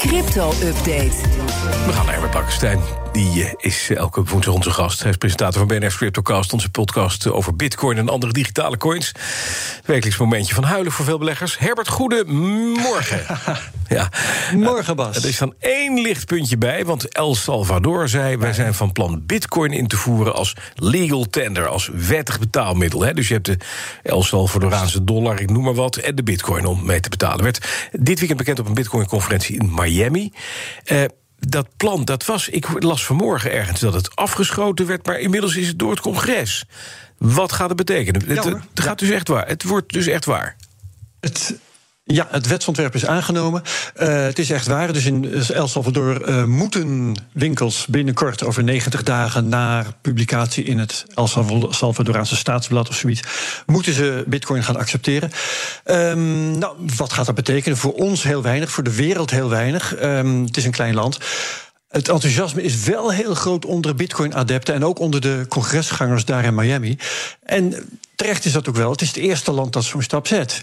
Crypto-update. 0.00 1.49
We 1.70 1.92
gaan 1.92 2.04
naar 2.04 2.12
Herbert 2.12 2.30
Blankenstein. 2.30 2.80
Die 3.12 3.44
eh, 3.44 3.52
is 3.56 3.90
elke 3.90 4.24
woensdag 4.24 4.54
onze 4.54 4.70
gast. 4.70 5.00
Hij 5.00 5.10
is 5.10 5.16
presentator 5.16 5.66
van 5.66 5.78
BNF 5.78 5.96
Cryptocast, 5.96 6.52
onze 6.52 6.70
podcast 6.70 7.30
over 7.30 7.56
bitcoin 7.56 7.98
en 7.98 8.08
andere 8.08 8.32
digitale 8.32 8.76
coins. 8.76 9.12
Wekelijks 9.84 10.18
momentje 10.18 10.54
van 10.54 10.64
huilen 10.64 10.92
voor 10.92 11.04
veel 11.04 11.18
beleggers. 11.18 11.58
Herbert, 11.58 11.88
goedemorgen. 11.88 13.20
ja. 13.88 14.08
Morgen, 14.54 14.96
Bas. 14.96 15.16
Er 15.16 15.28
is 15.28 15.38
dan 15.38 15.54
één 15.58 16.00
lichtpuntje 16.00 16.58
bij, 16.58 16.84
want 16.84 17.08
El 17.08 17.34
Salvador 17.34 18.08
zei... 18.08 18.36
wij 18.36 18.52
zijn 18.52 18.74
van 18.74 18.92
plan 18.92 19.22
bitcoin 19.26 19.72
in 19.72 19.86
te 19.86 19.96
voeren 19.96 20.34
als 20.34 20.56
legal 20.74 21.24
tender... 21.24 21.66
als 21.66 21.90
wettig 21.92 22.38
betaalmiddel. 22.38 23.00
Hè? 23.00 23.14
Dus 23.14 23.28
je 23.28 23.34
hebt 23.34 23.46
de 23.46 23.56
El 24.02 24.22
Salvadoraanse 24.22 25.04
dollar, 25.04 25.40
ik 25.40 25.50
noem 25.50 25.64
maar 25.64 25.74
wat... 25.74 25.96
en 25.96 26.14
de 26.14 26.22
bitcoin 26.22 26.66
om 26.66 26.84
mee 26.84 27.00
te 27.00 27.08
betalen. 27.08 27.42
Werd 27.42 27.88
dit 27.92 28.18
weekend 28.18 28.38
bekend 28.38 28.58
op 28.58 28.66
een 28.66 28.74
bitcoin-conferentie 28.74 29.58
in 29.58 29.70
Miami... 29.74 30.32
Uh, 30.92 31.04
dat 31.48 31.66
plan, 31.76 32.04
dat 32.04 32.24
was, 32.24 32.48
ik 32.48 32.82
las 32.82 33.04
vanmorgen 33.04 33.52
ergens 33.52 33.80
dat 33.80 33.94
het 33.94 34.16
afgeschoten 34.16 34.86
werd, 34.86 35.06
maar 35.06 35.18
inmiddels 35.20 35.56
is 35.56 35.66
het 35.66 35.78
door 35.78 35.90
het 35.90 36.00
congres. 36.00 36.64
Wat 37.18 37.52
gaat 37.52 37.68
het 37.68 37.76
betekenen? 37.76 38.28
het, 38.28 38.44
het, 38.44 38.58
gaat 38.74 38.98
dus 38.98 39.10
echt 39.10 39.28
waar. 39.28 39.48
Het 39.48 39.62
wordt 39.62 39.92
dus 39.92 40.06
echt 40.06 40.24
waar. 40.24 40.56
Het, 41.20 41.58
ja, 42.12 42.26
het 42.30 42.46
wetsontwerp 42.46 42.94
is 42.94 43.06
aangenomen. 43.06 43.62
Uh, 43.96 44.22
het 44.22 44.38
is 44.38 44.50
echt 44.50 44.66
waar. 44.66 44.92
Dus 44.92 45.04
in 45.04 45.34
El 45.52 45.68
Salvador 45.68 46.28
uh, 46.28 46.44
moeten 46.44 47.14
winkels 47.32 47.86
binnenkort 47.86 48.44
over 48.44 48.64
90 48.64 49.02
dagen 49.02 49.48
na 49.48 49.84
publicatie 50.00 50.64
in 50.64 50.78
het 50.78 51.04
El 51.14 51.26
Salvadoraanse 51.70 52.36
staatsblad 52.36 52.88
of 52.88 52.94
zoiets, 52.94 53.22
moeten 53.66 53.92
ze 53.92 54.24
bitcoin 54.26 54.62
gaan 54.62 54.76
accepteren. 54.76 55.30
Um, 55.84 56.58
nou, 56.58 56.76
wat 56.96 57.12
gaat 57.12 57.26
dat 57.26 57.34
betekenen? 57.34 57.78
Voor 57.78 57.92
ons 57.92 58.22
heel 58.22 58.42
weinig, 58.42 58.70
voor 58.70 58.84
de 58.84 58.94
wereld 58.94 59.30
heel 59.30 59.48
weinig. 59.48 60.02
Um, 60.02 60.44
het 60.44 60.56
is 60.56 60.64
een 60.64 60.70
klein 60.70 60.94
land. 60.94 61.18
Het 61.88 62.08
enthousiasme 62.08 62.62
is 62.62 62.84
wel 62.84 63.12
heel 63.12 63.34
groot 63.34 63.64
onder 63.64 63.94
Bitcoin-adepten 63.94 64.74
en 64.74 64.84
ook 64.84 64.98
onder 64.98 65.20
de 65.20 65.44
congresgangers 65.48 66.24
daar 66.24 66.44
in 66.44 66.54
Miami. 66.54 66.98
En 67.42 67.74
terecht 68.20 68.44
is 68.44 68.52
dat 68.52 68.68
ook 68.68 68.76
wel. 68.76 68.90
Het 68.90 69.00
is 69.00 69.08
het 69.08 69.16
eerste 69.16 69.52
land 69.52 69.72
dat 69.72 69.84
zo'n 69.84 70.02
stap 70.02 70.26
zet. 70.26 70.62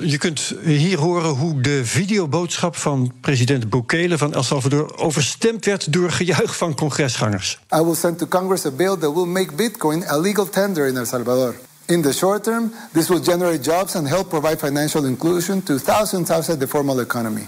je 0.00 0.16
kunt 0.18 0.54
hier 0.62 0.98
horen 0.98 1.30
hoe 1.30 1.60
de 1.60 1.84
videoboodschap 1.84 2.76
van 2.76 3.12
president 3.20 3.70
Bukele 3.70 4.18
van 4.18 4.34
El 4.34 4.42
Salvador 4.42 4.96
overstemd 4.96 5.64
werd 5.64 5.92
door 5.92 6.10
gejuich 6.10 6.56
van 6.56 6.74
congresgangers. 6.74 7.58
I 7.74 7.80
will 7.80 7.94
send 7.94 8.18
to 8.18 8.26
Congress 8.26 8.66
a 8.66 8.70
bill 8.70 8.96
that 8.98 9.14
will 9.14 9.26
make 9.26 9.54
Bitcoin 9.54 10.08
a 10.08 10.18
legal 10.18 10.48
tender 10.48 10.86
in 10.86 10.96
El 10.96 11.06
Salvador. 11.06 11.54
In 11.86 12.02
the 12.02 12.12
short 12.12 12.42
term, 12.44 12.72
this 12.92 13.08
will 13.08 13.22
generate 13.22 13.70
jobs 13.70 13.94
and 13.94 14.08
help 14.08 14.28
provide 14.28 14.56
financial 14.58 15.04
inclusion 15.04 15.62
to 15.62 15.78
thousands 15.78 16.30
outside 16.30 16.58
the 16.58 16.68
formal 16.68 17.00
economy. 17.00 17.46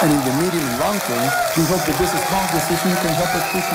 And 0.00 0.10
in 0.10 0.20
the 0.20 0.32
medium 0.42 0.64
and 0.68 0.78
long 0.78 0.98
term, 0.98 1.26
we 1.56 1.62
hope 1.72 1.84
that 1.86 1.96
this 1.98 2.10
small 2.10 2.46
decision 2.52 2.90
can 3.02 3.14
help 3.14 3.34
us 3.34 3.44
push 3.52 3.66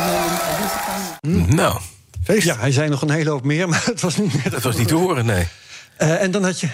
mm, 1.22 1.56
Nou, 1.56 1.80
feest. 2.28 2.46
Ja, 2.46 2.58
hij 2.60 2.72
zei 2.72 2.90
nog 2.90 3.02
een 3.02 3.10
hele 3.10 3.30
hoop 3.30 3.44
meer, 3.44 3.70
maar 3.70 3.84
het 3.86 4.02
was 4.02 4.18
niet 4.18 4.44
Het 4.44 4.64
was 4.64 4.78
niet 4.78 4.88
te 4.88 4.96
horen, 4.96 5.26
nee. 5.26 5.48
Uh, 6.00 6.22
en 6.22 6.32
dan 6.32 6.44
had 6.44 6.60
je. 6.60 6.68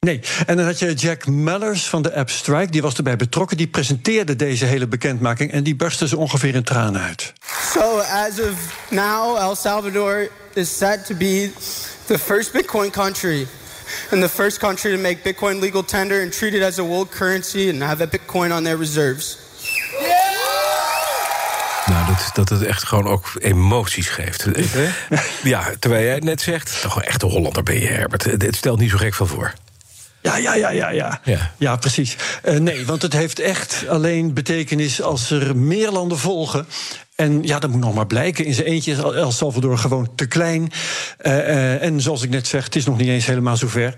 Nee, 0.00 0.20
en 0.46 0.56
dan 0.56 0.66
had 0.66 0.78
je 0.78 0.94
Jack 0.94 1.26
Mellers 1.26 1.88
van 1.88 2.02
de 2.02 2.14
app 2.14 2.30
Strike, 2.30 2.70
die 2.70 2.82
was 2.82 2.94
erbij 2.94 3.16
betrokken. 3.16 3.56
Die 3.56 3.66
presenteerde 3.66 4.36
deze 4.36 4.64
hele 4.64 4.86
bekendmaking 4.86 5.52
en 5.52 5.62
die 5.62 5.76
barstte 5.76 6.08
ze 6.08 6.16
ongeveer 6.16 6.54
in 6.54 6.62
tranen 6.62 7.00
uit. 7.00 7.32
So, 7.72 7.98
as 7.98 8.40
of 8.40 8.86
now, 8.90 9.36
El 9.36 9.56
Salvador 9.56 10.28
is 10.54 10.76
set 10.76 11.06
to 11.06 11.14
be 11.14 11.50
the 12.06 12.18
first 12.18 12.52
Bitcoin 12.52 12.90
country 12.90 13.46
and 14.10 14.22
the 14.22 14.28
first 14.28 14.58
country 14.58 14.94
to 14.94 15.00
make 15.00 15.22
Bitcoin 15.22 15.60
legal 15.60 15.84
tender 15.84 16.22
and 16.22 16.32
treat 16.32 16.54
it 16.54 16.62
as 16.62 16.78
a 16.78 16.84
world 16.84 17.10
currency 17.10 17.68
and 17.68 17.82
have 17.82 18.02
a 18.04 18.06
Bitcoin 18.06 18.52
on 18.56 18.64
their 18.64 18.78
reserves. 18.78 19.43
Dat, 22.16 22.48
dat 22.48 22.58
het 22.58 22.68
echt 22.68 22.84
gewoon 22.84 23.06
ook 23.06 23.32
emoties 23.38 24.08
geeft. 24.08 24.46
Ja, 25.42 25.72
terwijl 25.78 26.04
jij 26.04 26.14
het 26.14 26.24
net 26.24 26.40
zegt, 26.40 26.78
toch 26.82 26.96
een 26.96 27.02
echte 27.02 27.26
Hollander 27.26 27.62
ben 27.62 27.80
je, 27.80 27.86
Herbert. 27.86 28.24
Het 28.24 28.56
stelt 28.56 28.78
niet 28.78 28.90
zo 28.90 28.96
gek 28.96 29.14
van 29.14 29.26
voor. 29.26 29.54
Ja, 30.22 30.36
ja, 30.36 30.54
ja, 30.54 30.70
ja, 30.70 30.90
ja. 30.90 31.20
Ja, 31.24 31.52
ja 31.58 31.76
precies. 31.76 32.16
Uh, 32.44 32.58
nee, 32.58 32.86
want 32.86 33.02
het 33.02 33.12
heeft 33.12 33.38
echt 33.38 33.84
alleen 33.88 34.34
betekenis 34.34 35.02
als 35.02 35.30
er 35.30 35.56
meer 35.56 35.90
landen 35.90 36.18
volgen. 36.18 36.66
En 37.14 37.42
ja, 37.42 37.58
dat 37.58 37.70
moet 37.70 37.80
nog 37.80 37.94
maar 37.94 38.06
blijken. 38.06 38.44
In 38.44 38.54
zijn 38.54 38.66
eentje 38.66 38.92
is 38.92 38.98
El 38.98 39.32
Salvador 39.32 39.78
gewoon 39.78 40.14
te 40.14 40.26
klein. 40.26 40.72
Uh, 41.22 41.32
uh, 41.32 41.82
en 41.82 42.00
zoals 42.00 42.22
ik 42.22 42.30
net 42.30 42.46
zeg, 42.46 42.64
het 42.64 42.76
is 42.76 42.84
nog 42.84 42.96
niet 42.96 43.08
eens 43.08 43.26
helemaal 43.26 43.56
zover. 43.56 43.94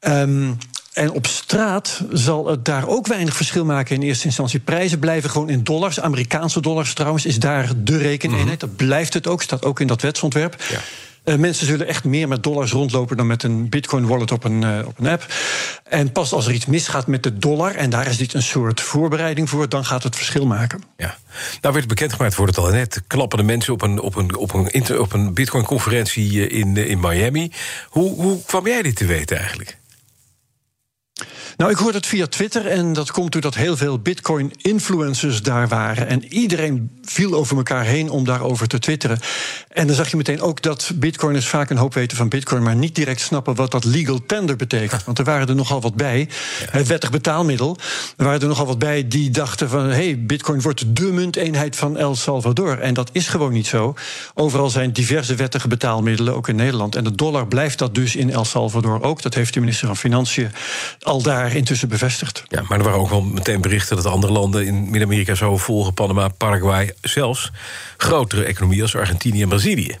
Um, 0.00 0.58
en 0.96 1.10
op 1.10 1.26
straat 1.26 2.02
zal 2.12 2.46
het 2.46 2.64
daar 2.64 2.88
ook 2.88 3.06
weinig 3.06 3.36
verschil 3.36 3.64
maken 3.64 3.94
in 3.94 4.02
eerste 4.02 4.24
instantie. 4.24 4.60
Prijzen 4.60 4.98
blijven 4.98 5.30
gewoon 5.30 5.48
in 5.48 5.64
dollars. 5.64 6.00
Amerikaanse 6.00 6.60
dollars 6.60 6.94
trouwens 6.94 7.26
is 7.26 7.38
daar 7.38 7.72
de 7.76 7.96
rekeneenheid. 7.96 8.62
Mm 8.62 8.68
Dat 8.68 8.76
blijft 8.76 9.14
het 9.14 9.26
ook, 9.26 9.42
staat 9.42 9.64
ook 9.64 9.80
in 9.80 9.86
dat 9.86 10.02
wetsontwerp. 10.02 10.62
Ja. 10.68 10.80
Uh, 11.24 11.38
mensen 11.38 11.66
zullen 11.66 11.86
echt 11.86 12.04
meer 12.04 12.28
met 12.28 12.42
dollars 12.42 12.72
rondlopen 12.72 13.16
dan 13.16 13.26
met 13.26 13.42
een 13.42 13.68
Bitcoin-wallet 13.68 14.32
op 14.32 14.44
een, 14.44 14.62
uh, 14.62 14.78
op 14.86 14.98
een 14.98 15.06
app. 15.06 15.26
En 15.84 16.12
pas 16.12 16.32
als 16.32 16.46
er 16.46 16.52
iets 16.52 16.66
misgaat 16.66 17.06
met 17.06 17.22
de 17.22 17.38
dollar, 17.38 17.74
en 17.74 17.90
daar 17.90 18.06
is 18.06 18.16
dit 18.16 18.34
een 18.34 18.42
soort 18.42 18.80
voorbereiding 18.80 19.48
voor, 19.50 19.68
dan 19.68 19.84
gaat 19.84 20.02
het 20.02 20.16
verschil 20.16 20.46
maken. 20.46 20.82
Ja. 20.96 21.16
Nou 21.60 21.74
werd 21.74 21.86
bekendgemaakt, 21.86 22.34
wordt 22.34 22.56
het 22.56 22.64
al 22.64 22.70
net, 22.70 23.02
klappende 23.06 23.44
mensen 23.44 23.72
op 23.72 23.82
een, 23.82 24.00
op 24.00 24.14
een, 24.14 24.36
op 24.36 24.54
een, 24.54 24.98
op 24.98 25.12
een 25.12 25.34
Bitcoin-conferentie 25.34 26.48
eh, 26.48 26.58
in, 26.58 26.76
in 26.76 27.00
Miami. 27.00 27.52
Hoe, 27.88 28.14
hoe 28.14 28.42
kwam 28.46 28.66
jij 28.66 28.82
dit 28.82 28.96
te 28.96 29.06
weten 29.06 29.38
eigenlijk? 29.38 29.78
Nou, 31.56 31.70
ik 31.70 31.76
hoorde 31.76 31.96
het 31.96 32.06
via 32.06 32.26
Twitter 32.26 32.66
en 32.66 32.92
dat 32.92 33.10
komt 33.10 33.32
doordat 33.32 33.54
heel 33.54 33.76
veel 33.76 33.98
Bitcoin-influencers 33.98 35.42
daar 35.42 35.68
waren. 35.68 36.06
En 36.06 36.32
iedereen 36.32 36.90
viel 37.02 37.34
over 37.34 37.56
elkaar 37.56 37.84
heen 37.84 38.10
om 38.10 38.24
daarover 38.24 38.68
te 38.68 38.78
twitteren. 38.78 39.18
En 39.68 39.86
dan 39.86 39.96
zag 39.96 40.10
je 40.10 40.16
meteen 40.16 40.40
ook 40.40 40.62
dat 40.62 40.92
Bitcoiners 40.94 41.48
vaak 41.48 41.70
een 41.70 41.76
hoop 41.76 41.94
weten 41.94 42.16
van 42.16 42.28
Bitcoin, 42.28 42.62
maar 42.62 42.76
niet 42.76 42.94
direct 42.94 43.20
snappen 43.20 43.54
wat 43.54 43.70
dat 43.70 43.84
legal 43.84 44.20
tender 44.26 44.56
betekent. 44.56 45.04
Want 45.04 45.18
er 45.18 45.24
waren 45.24 45.48
er 45.48 45.54
nogal 45.54 45.80
wat 45.80 45.94
bij. 45.94 46.28
Het 46.70 46.86
wettig 46.86 47.10
betaalmiddel. 47.10 47.76
Er 48.16 48.24
waren 48.24 48.40
er 48.40 48.48
nogal 48.48 48.66
wat 48.66 48.78
bij 48.78 49.08
die 49.08 49.30
dachten 49.30 49.68
van 49.68 49.84
hé, 49.84 49.92
hey, 49.92 50.24
Bitcoin 50.26 50.60
wordt 50.60 50.96
de 50.96 51.12
munteenheid 51.12 51.76
van 51.76 51.96
El 51.96 52.14
Salvador. 52.14 52.78
En 52.78 52.94
dat 52.94 53.10
is 53.12 53.28
gewoon 53.28 53.52
niet 53.52 53.66
zo. 53.66 53.94
Overal 54.34 54.70
zijn 54.70 54.92
diverse 54.92 55.34
wettige 55.34 55.68
betaalmiddelen, 55.68 56.34
ook 56.34 56.48
in 56.48 56.56
Nederland. 56.56 56.96
En 56.96 57.04
de 57.04 57.14
dollar 57.14 57.46
blijft 57.46 57.78
dat 57.78 57.94
dus 57.94 58.16
in 58.16 58.30
El 58.30 58.44
Salvador 58.44 59.02
ook. 59.02 59.22
Dat 59.22 59.34
heeft 59.34 59.54
de 59.54 59.60
minister 59.60 59.86
van 59.86 59.96
Financiën 59.96 60.50
al 61.00 61.22
daar 61.22 61.45
intussen 61.54 61.88
bevestigd. 61.88 62.42
Ja, 62.48 62.62
maar 62.68 62.78
er 62.78 62.84
waren 62.84 63.00
ook 63.00 63.10
wel 63.10 63.22
meteen 63.22 63.60
berichten 63.60 63.96
dat 63.96 64.06
andere 64.06 64.32
landen 64.32 64.66
in 64.66 64.82
Midden-Amerika 64.82 65.34
zo 65.34 65.56
volgen, 65.56 65.94
Panama, 65.94 66.28
Paraguay, 66.28 66.94
zelfs 67.00 67.50
grotere 67.96 68.44
economieën 68.44 68.82
als 68.82 68.96
Argentinië 68.96 69.42
en 69.42 69.48
Brazilië. 69.48 69.98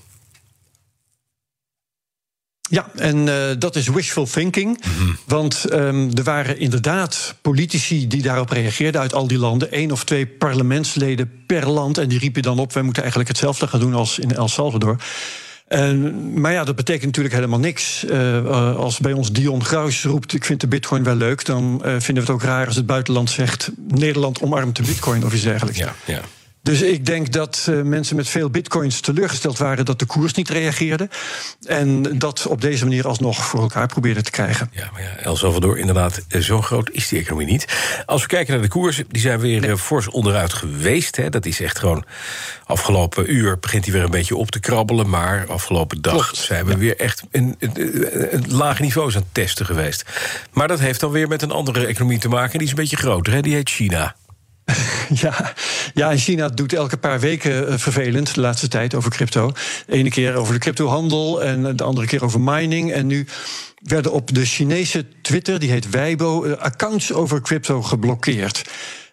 Ja, 2.68 2.90
en 2.94 3.26
uh, 3.26 3.34
dat 3.58 3.76
is 3.76 3.88
wishful 3.88 4.26
thinking. 4.26 4.84
Mhm. 4.84 5.10
Want 5.26 5.72
um, 5.72 6.10
er 6.14 6.22
waren 6.22 6.58
inderdaad 6.58 7.34
politici 7.42 8.06
die 8.06 8.22
daarop 8.22 8.50
reageerden 8.50 9.00
uit 9.00 9.14
al 9.14 9.26
die 9.26 9.38
landen. 9.38 9.68
Eén 9.70 9.92
of 9.92 10.04
twee 10.04 10.26
parlementsleden 10.26 11.44
per 11.46 11.68
land. 11.68 11.98
En 11.98 12.08
die 12.08 12.18
riepen 12.18 12.42
dan 12.42 12.58
op: 12.58 12.72
wij 12.72 12.82
moeten 12.82 13.02
eigenlijk 13.02 13.30
hetzelfde 13.30 13.66
gaan 13.66 13.80
doen 13.80 13.94
als 13.94 14.18
in 14.18 14.34
El 14.34 14.48
Salvador. 14.48 14.96
En, 15.66 16.40
maar 16.40 16.52
ja, 16.52 16.64
dat 16.64 16.76
betekent 16.76 17.04
natuurlijk 17.06 17.34
helemaal 17.34 17.58
niks. 17.58 18.04
Uh, 18.04 18.76
als 18.76 18.98
bij 18.98 19.12
ons 19.12 19.32
Dion 19.32 19.64
Gruis 19.64 20.04
roept: 20.04 20.34
Ik 20.34 20.44
vind 20.44 20.60
de 20.60 20.68
Bitcoin 20.68 21.04
wel 21.04 21.14
leuk. 21.14 21.44
dan 21.44 21.74
uh, 21.74 21.80
vinden 21.80 22.14
we 22.14 22.20
het 22.20 22.30
ook 22.30 22.42
raar 22.42 22.66
als 22.66 22.76
het 22.76 22.86
buitenland 22.86 23.30
zegt: 23.30 23.70
Nederland 23.88 24.40
omarmt 24.42 24.76
de 24.76 24.82
Bitcoin 24.82 25.24
of 25.24 25.34
iets 25.34 25.42
dergelijks. 25.42 25.78
Ja, 25.78 25.94
ja. 26.04 26.20
Dus 26.66 26.82
ik 26.82 27.06
denk 27.06 27.32
dat 27.32 27.66
uh, 27.70 27.82
mensen 27.82 28.16
met 28.16 28.28
veel 28.28 28.50
bitcoins 28.50 29.00
teleurgesteld 29.00 29.58
waren 29.58 29.84
dat 29.84 29.98
de 29.98 30.04
koers 30.04 30.34
niet 30.34 30.48
reageerde. 30.48 31.08
En 31.66 32.18
dat 32.18 32.46
op 32.46 32.60
deze 32.60 32.84
manier 32.84 33.06
alsnog 33.06 33.44
voor 33.44 33.60
elkaar 33.60 33.86
probeerden 33.86 34.24
te 34.24 34.30
krijgen. 34.30 34.70
Ja, 34.72 34.90
maar 34.92 35.02
ja, 35.02 35.16
El 35.16 35.36
Salvador, 35.36 35.78
inderdaad, 35.78 36.24
eh, 36.28 36.40
zo 36.40 36.62
groot 36.62 36.90
is 36.90 37.08
die 37.08 37.18
economie 37.18 37.46
niet. 37.46 37.66
Als 38.06 38.22
we 38.22 38.28
kijken 38.28 38.52
naar 38.52 38.62
de 38.62 38.68
koers, 38.68 39.02
die 39.08 39.20
zijn 39.20 39.38
weer 39.38 39.60
nee. 39.60 39.70
Eh, 39.70 39.76
fors 39.76 40.08
onderuit 40.08 40.52
geweest. 40.52 41.16
Hè. 41.16 41.30
Dat 41.30 41.46
is 41.46 41.60
echt 41.60 41.78
gewoon. 41.78 42.04
Afgelopen 42.64 43.34
uur 43.34 43.58
begint 43.58 43.84
hij 43.84 43.94
weer 43.94 44.04
een 44.04 44.10
beetje 44.10 44.36
op 44.36 44.50
te 44.50 44.60
krabbelen. 44.60 45.08
Maar 45.08 45.46
afgelopen 45.48 46.02
dag 46.02 46.12
Klopt. 46.12 46.36
zijn 46.36 46.64
we 46.64 46.70
ja. 46.70 46.78
weer 46.78 46.96
echt 46.96 47.22
een, 47.30 47.56
een, 47.58 48.34
een, 48.34 48.44
lage 48.48 48.82
niveaus 48.82 49.14
aan 49.14 49.22
het 49.22 49.34
testen 49.34 49.66
geweest. 49.66 50.04
Maar 50.52 50.68
dat 50.68 50.80
heeft 50.80 51.00
dan 51.00 51.10
weer 51.10 51.28
met 51.28 51.42
een 51.42 51.50
andere 51.50 51.86
economie 51.86 52.18
te 52.18 52.28
maken. 52.28 52.58
Die 52.58 52.66
is 52.66 52.72
een 52.72 52.80
beetje 52.80 52.96
groter, 52.96 53.32
hè? 53.32 53.40
die 53.40 53.54
heet 53.54 53.70
China. 53.70 54.14
Ja, 55.14 55.54
ja, 55.94 56.16
China 56.16 56.48
doet 56.48 56.72
elke 56.72 56.96
paar 56.96 57.20
weken 57.20 57.68
uh, 57.68 57.78
vervelend 57.78 58.34
de 58.34 58.40
laatste 58.40 58.68
tijd 58.68 58.94
over 58.94 59.10
crypto. 59.10 59.52
De 59.86 59.92
ene 59.92 60.10
keer 60.10 60.34
over 60.34 60.54
de 60.54 60.60
cryptohandel 60.60 61.42
en 61.42 61.76
de 61.76 61.82
andere 61.82 62.06
keer 62.06 62.24
over 62.24 62.40
mining. 62.40 62.92
En 62.92 63.06
nu 63.06 63.26
werden 63.82 64.12
op 64.12 64.34
de 64.34 64.44
Chinese 64.44 65.06
Twitter, 65.22 65.58
die 65.58 65.70
heet 65.70 65.90
Weibo, 65.90 66.44
uh, 66.44 66.52
accounts 66.52 67.12
over 67.12 67.40
crypto 67.40 67.82
geblokkeerd. 67.82 68.62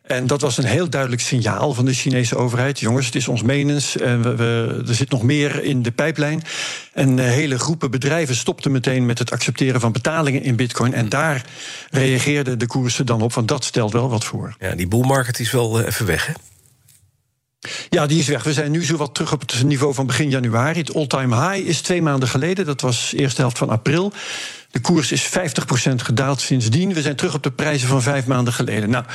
En 0.03 0.27
dat 0.27 0.41
was 0.41 0.57
een 0.57 0.65
heel 0.65 0.89
duidelijk 0.89 1.21
signaal 1.21 1.73
van 1.73 1.85
de 1.85 1.93
Chinese 1.93 2.35
overheid. 2.35 2.79
Jongens, 2.79 3.05
het 3.05 3.15
is 3.15 3.27
ons 3.27 3.41
menens. 3.43 3.97
En 3.97 4.21
we, 4.21 4.35
we, 4.35 4.83
er 4.87 4.95
zit 4.95 5.09
nog 5.09 5.23
meer 5.23 5.63
in 5.63 5.81
de 5.81 5.91
pijplijn. 5.91 6.43
En 6.93 7.17
uh, 7.17 7.25
hele 7.25 7.59
groepen 7.59 7.91
bedrijven 7.91 8.35
stopten 8.35 8.71
meteen 8.71 9.05
met 9.05 9.19
het 9.19 9.31
accepteren 9.31 9.81
van 9.81 9.91
betalingen 9.91 10.43
in 10.43 10.55
bitcoin. 10.55 10.93
En 10.93 11.09
daar 11.09 11.45
reageerden 11.89 12.59
de 12.59 12.67
koersen 12.67 13.05
dan 13.05 13.21
op, 13.21 13.33
want 13.33 13.47
dat 13.47 13.63
stelt 13.63 13.91
wel 13.91 14.09
wat 14.09 14.23
voor. 14.23 14.55
Ja, 14.59 14.75
die 14.75 14.87
bullmarket 14.87 15.39
is 15.39 15.51
wel 15.51 15.79
uh, 15.79 15.85
even 15.85 16.05
weg, 16.05 16.27
hè? 16.27 16.33
Ja, 17.89 18.05
die 18.05 18.19
is 18.19 18.27
weg. 18.27 18.43
We 18.43 18.53
zijn 18.53 18.71
nu 18.71 18.85
zo 18.85 18.97
wat 18.97 19.13
terug 19.13 19.33
op 19.33 19.39
het 19.39 19.63
niveau 19.63 19.93
van 19.93 20.07
begin 20.07 20.29
januari. 20.29 20.79
Het 20.79 20.95
all-time 20.95 21.35
high 21.35 21.67
is 21.67 21.81
twee 21.81 22.01
maanden 22.01 22.29
geleden. 22.29 22.65
Dat 22.65 22.81
was 22.81 23.09
de 23.09 23.17
eerste 23.17 23.41
helft 23.41 23.57
van 23.57 23.69
april. 23.69 24.13
De 24.73 24.79
koers 24.79 25.11
is 25.11 25.29
50% 25.29 25.31
gedaald 25.95 26.41
sindsdien. 26.41 26.93
We 26.93 27.01
zijn 27.01 27.15
terug 27.15 27.33
op 27.33 27.43
de 27.43 27.51
prijzen 27.51 27.87
van 27.87 28.01
vijf 28.01 28.25
maanden 28.25 28.53
geleden. 28.53 28.89
Nou, 28.89 29.05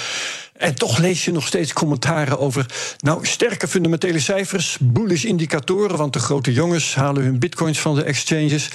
en 0.52 0.74
toch 0.74 0.98
lees 0.98 1.24
je 1.24 1.32
nog 1.32 1.46
steeds 1.46 1.72
commentaren 1.72 2.38
over. 2.38 2.66
Nou, 2.98 3.26
sterke 3.26 3.68
fundamentele 3.68 4.20
cijfers, 4.20 4.78
bullish 4.80 5.24
indicatoren. 5.24 5.96
Want 5.96 6.12
de 6.12 6.18
grote 6.18 6.52
jongens 6.52 6.94
halen 6.94 7.22
hun 7.22 7.38
bitcoins 7.38 7.78
van 7.78 7.94
de 7.94 8.02
exchanges. 8.02 8.68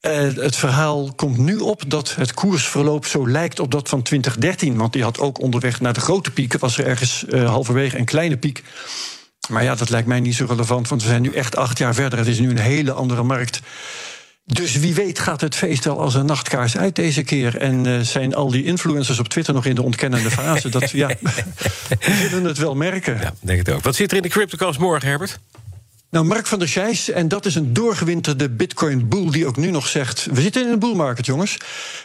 Uh, 0.00 0.12
het 0.34 0.56
verhaal 0.56 1.12
komt 1.12 1.38
nu 1.38 1.56
op 1.56 1.82
dat 1.86 2.14
het 2.14 2.34
koersverloop 2.34 3.06
zo 3.06 3.28
lijkt 3.28 3.60
op 3.60 3.70
dat 3.70 3.88
van 3.88 4.02
2013. 4.02 4.76
Want 4.76 4.92
die 4.92 5.02
had 5.02 5.18
ook 5.18 5.40
onderweg 5.40 5.80
naar 5.80 5.92
de 5.92 6.00
grote 6.00 6.30
pieken. 6.30 6.60
Was 6.60 6.78
er 6.78 6.86
ergens 6.86 7.24
uh, 7.28 7.48
halverwege 7.48 7.98
een 7.98 8.04
kleine 8.04 8.36
piek. 8.36 8.62
Maar 9.48 9.62
ja, 9.62 9.74
dat 9.74 9.90
lijkt 9.90 10.08
mij 10.08 10.20
niet 10.20 10.34
zo 10.34 10.46
relevant, 10.48 10.88
want 10.88 11.02
we 11.02 11.08
zijn 11.08 11.22
nu 11.22 11.32
echt 11.32 11.56
acht 11.56 11.78
jaar 11.78 11.94
verder. 11.94 12.18
Het 12.18 12.28
is 12.28 12.38
nu 12.38 12.50
een 12.50 12.58
hele 12.58 12.92
andere 12.92 13.22
markt. 13.22 13.60
Dus 14.52 14.76
wie 14.76 14.94
weet 14.94 15.18
gaat 15.18 15.40
het 15.40 15.54
feest 15.54 15.84
wel 15.84 16.00
als 16.00 16.14
een 16.14 16.26
nachtkaars 16.26 16.76
uit 16.76 16.94
deze 16.94 17.22
keer. 17.22 17.56
En 17.56 17.86
uh, 17.86 18.00
zijn 18.00 18.34
al 18.34 18.50
die 18.50 18.64
influencers 18.64 19.18
op 19.18 19.28
Twitter 19.28 19.54
nog 19.54 19.66
in 19.66 19.74
de 19.74 19.82
ontkennende 19.82 20.30
fase? 20.30 20.68
dat, 20.68 20.90
ja, 20.90 21.08
we 21.98 22.26
zullen 22.30 22.44
het 22.44 22.58
wel 22.58 22.74
merken. 22.74 23.18
Ja, 23.20 23.32
denk 23.40 23.58
het 23.58 23.70
ook. 23.70 23.82
Wat 23.82 23.94
zit 23.94 24.10
er 24.10 24.16
in 24.16 24.22
de 24.22 24.28
CryptoCast 24.28 24.78
morgen, 24.78 25.08
Herbert? 25.08 25.38
Nou, 26.12 26.26
Mark 26.26 26.46
van 26.46 26.58
der 26.58 26.68
Scheijs, 26.68 27.10
en 27.10 27.28
dat 27.28 27.46
is 27.46 27.54
een 27.54 27.72
doorgewinterde 27.72 28.50
Bitcoin-boel 28.50 29.30
die 29.30 29.46
ook 29.46 29.56
nu 29.56 29.70
nog 29.70 29.86
zegt: 29.86 30.26
We 30.32 30.40
zitten 30.40 30.62
in 30.62 30.72
een 30.72 30.78
boelmarkt, 30.78 31.26
jongens. 31.26 31.56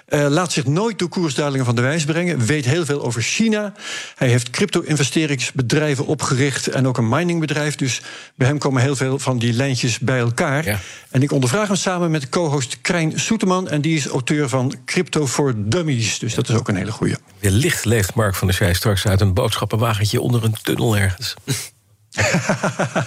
Uh, 0.09 0.27
laat 0.29 0.51
zich 0.51 0.65
nooit 0.65 0.99
door 0.99 1.09
koersdalingen 1.09 1.65
van 1.65 1.75
de 1.75 1.81
wijs 1.81 2.05
brengen. 2.05 2.45
Weet 2.45 2.65
heel 2.65 2.85
veel 2.85 3.03
over 3.03 3.21
China. 3.21 3.73
Hij 4.15 4.27
heeft 4.27 4.49
crypto-investeringsbedrijven 4.49 6.05
opgericht 6.05 6.67
en 6.67 6.87
ook 6.87 6.97
een 6.97 7.09
miningbedrijf. 7.09 7.75
Dus 7.75 8.01
bij 8.35 8.47
hem 8.47 8.57
komen 8.57 8.81
heel 8.81 8.95
veel 8.95 9.19
van 9.19 9.37
die 9.37 9.53
lijntjes 9.53 9.99
bij 9.99 10.19
elkaar. 10.19 10.65
Ja. 10.65 10.79
En 11.09 11.21
ik 11.21 11.31
ondervraag 11.31 11.67
hem 11.67 11.77
samen 11.77 12.11
met 12.11 12.29
co-host 12.29 12.77
Krijn 12.81 13.19
Soeteman. 13.19 13.69
En 13.69 13.81
die 13.81 13.95
is 13.95 14.05
auteur 14.05 14.49
van 14.49 14.75
Crypto 14.85 15.27
for 15.27 15.53
Dummies. 15.57 16.19
Dus 16.19 16.33
dat 16.35 16.49
is 16.49 16.55
ook 16.55 16.67
een 16.67 16.75
hele 16.75 16.91
goeie. 16.91 17.15
Wellicht 17.39 17.85
leeft 17.85 18.13
Mark 18.13 18.35
van 18.35 18.47
der 18.47 18.55
Scheijs 18.55 18.77
straks 18.77 19.07
uit 19.07 19.21
een 19.21 19.33
boodschappenwagentje 19.33 20.21
onder 20.21 20.43
een 20.43 20.55
tunnel 20.63 20.97
ergens. 20.97 21.35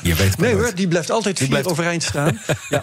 Je 0.02 0.14
weet 0.14 0.38
nee 0.38 0.54
hoor, 0.54 0.74
die 0.74 0.88
blijft 0.88 1.10
altijd 1.10 1.36
die 1.36 1.46
vier 1.46 1.54
blijft... 1.54 1.70
overeind 1.70 2.02
staan. 2.02 2.40
ja. 2.68 2.82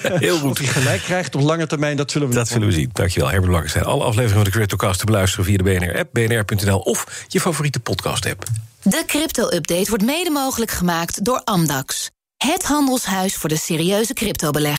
Heel 0.00 0.38
goed. 0.38 0.50
Of 0.50 0.58
hij 0.58 0.66
gelijk 0.66 1.02
krijgt 1.02 1.34
op 1.34 1.40
lange 1.40 1.66
termijn, 1.66 1.96
dat 1.96 2.10
zullen 2.10 2.28
we 2.28 2.34
Dat 2.34 2.48
zullen 2.48 2.66
we 2.68 2.74
zien. 2.74 2.90
Dankjewel, 2.92 3.28
Herbert 3.28 3.48
Blankenstein. 3.50 3.84
Alle 3.84 4.04
afleveringen 4.04 4.34
van 4.34 4.44
de 4.44 4.50
CryptoCast 4.50 4.98
te 4.98 5.04
beluisteren 5.04 5.44
via 5.44 5.56
de 5.56 5.62
BNR-app, 5.62 6.08
bnr.nl 6.12 6.78
of 6.78 7.24
je 7.28 7.40
favoriete 7.40 7.80
podcast-app. 7.80 8.44
De 8.82 9.02
crypto-update 9.06 9.88
wordt 9.88 10.04
mede 10.04 10.30
mogelijk 10.30 10.70
gemaakt 10.70 11.24
door 11.24 11.40
Amdax. 11.44 12.10
Het 12.36 12.62
handelshuis 12.62 13.34
voor 13.34 13.48
de 13.48 13.56
serieuze 13.56 14.12
cryptobelegger. 14.12 14.72